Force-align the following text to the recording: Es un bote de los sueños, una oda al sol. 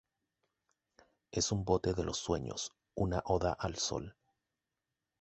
Es 1.29 1.51
un 1.51 1.63
bote 1.63 1.93
de 1.93 2.03
los 2.03 2.17
sueños, 2.17 2.73
una 2.95 3.21
oda 3.23 3.53
al 3.53 3.75
sol. 3.75 4.15